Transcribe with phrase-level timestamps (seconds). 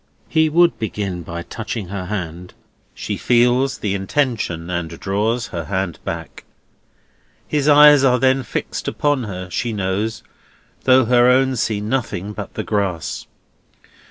[0.27, 2.55] He would begin by touching her hand.
[2.95, 6.43] She feels the intention, and draws her hand back.
[7.47, 10.23] His eyes are then fixed upon her, she knows,
[10.85, 13.27] though her own see nothing but the grass.